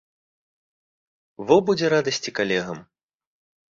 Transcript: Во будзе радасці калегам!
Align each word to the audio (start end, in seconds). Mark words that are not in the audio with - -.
Во 1.53 1.61
будзе 1.69 1.95
радасці 1.97 2.29
калегам! 2.43 2.85